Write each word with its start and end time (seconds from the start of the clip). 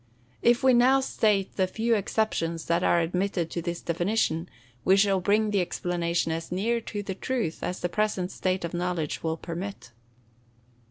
If 0.41 0.63
we 0.63 0.73
now 0.73 0.99
state 0.99 1.57
the 1.57 1.67
few 1.67 1.93
exceptions 1.93 2.65
that 2.65 2.81
are 2.83 2.99
admitted 3.01 3.51
to 3.51 3.61
this 3.61 3.81
definition, 3.81 4.49
we 4.83 4.97
shall 4.97 5.21
bring 5.21 5.51
the 5.51 5.61
explanation 5.61 6.31
as 6.31 6.51
near 6.51 6.81
to 6.81 7.03
the 7.03 7.13
truth, 7.13 7.61
as 7.61 7.81
the 7.81 7.87
present 7.87 8.31
state 8.31 8.65
of 8.65 8.73
knowledge 8.73 9.21
will 9.21 9.37
permit. 9.37 9.91